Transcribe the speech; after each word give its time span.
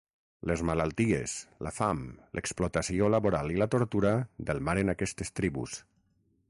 Les 0.51 0.61
malalties, 0.69 1.35
la 1.67 1.73
fam, 1.75 2.01
l'explotació 2.39 3.11
laboral 3.17 3.55
i 3.57 3.61
la 3.63 3.69
tortura 3.75 4.17
delmaren 4.51 4.93
aquestes 4.97 5.35
tribus. 5.41 5.83